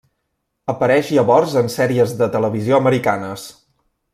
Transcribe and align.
Apareix 0.73 1.11
llavors 1.17 1.53
en 1.61 1.69
sèries 1.75 2.17
de 2.23 2.31
televisió 2.37 2.81
americanes. 2.81 3.45